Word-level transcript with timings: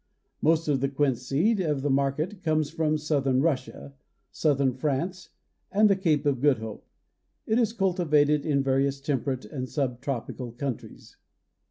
Most 0.41 0.67
of 0.67 0.79
the 0.79 0.89
quince 0.89 1.21
seed 1.27 1.59
of 1.59 1.83
the 1.83 1.89
market 1.91 2.41
comes 2.41 2.71
from 2.71 2.97
southern 2.97 3.39
Russia, 3.39 3.93
southern 4.31 4.73
France 4.73 5.29
and 5.71 5.91
the 5.91 5.95
Cape 5.95 6.25
of 6.25 6.41
Good 6.41 6.57
Hope. 6.57 6.87
It 7.45 7.59
is 7.59 7.71
cultivated 7.71 8.43
in 8.43 8.63
various 8.63 8.99
temperate 8.99 9.45
and 9.45 9.69
subtropical 9.69 10.53
countries. 10.53 11.17